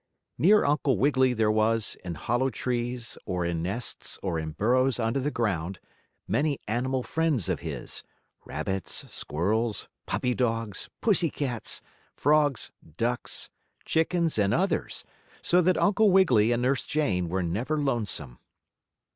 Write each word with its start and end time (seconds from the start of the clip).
Near 0.39 0.65
Uncle 0.65 0.97
Wiggily 0.97 1.33
there 1.33 1.51
were, 1.51 1.79
in 2.03 2.15
hollow 2.15 2.49
trees, 2.49 3.19
or 3.23 3.45
in 3.45 3.61
nests 3.61 4.17
or 4.23 4.39
in 4.39 4.53
burrows 4.53 4.99
under 4.99 5.19
the 5.19 5.29
ground, 5.29 5.77
many 6.27 6.59
animal 6.67 7.03
friends 7.03 7.47
of 7.47 7.59
his 7.59 8.03
rabbits, 8.43 9.05
squirrels, 9.13 9.87
puppy 10.07 10.33
dogs, 10.33 10.89
pussy 11.01 11.29
cats, 11.29 11.83
frogs, 12.15 12.71
ducks, 12.97 13.51
chickens 13.85 14.39
and 14.39 14.55
others, 14.55 15.05
so 15.43 15.61
that 15.61 15.77
Uncle 15.79 16.09
Wiggily 16.11 16.51
and 16.51 16.63
Nurse 16.63 16.87
Jane 16.87 17.29
were 17.29 17.43
never 17.43 17.77
lonesome. 17.79 18.39